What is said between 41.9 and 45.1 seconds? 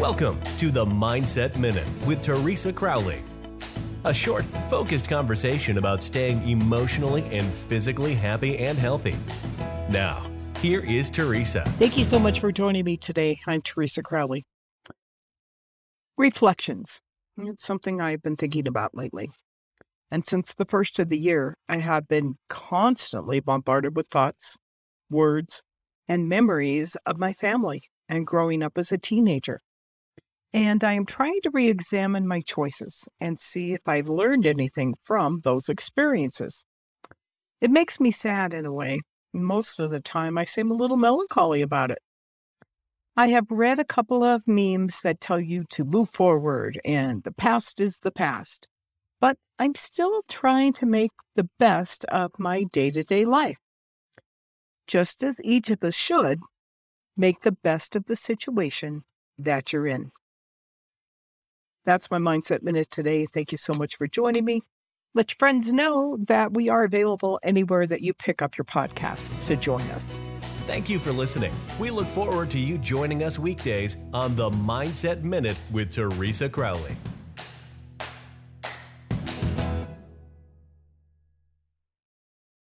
it. I have read a couple of memes